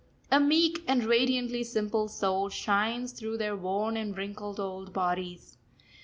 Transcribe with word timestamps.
A 0.31 0.39
meek 0.39 0.81
and 0.87 1.03
radiantly 1.03 1.63
simple 1.63 2.07
soul 2.07 2.49
shines 2.49 3.11
through 3.11 3.37
their 3.37 3.55
worn 3.55 3.95
and 3.97 4.17
wrinkled, 4.17 4.59
old 4.59 4.93
bodies. 4.93 5.57